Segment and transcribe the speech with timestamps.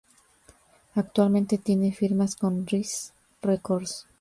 [0.95, 3.11] Actualmente tienen firma con Rise
[3.43, 4.07] Records.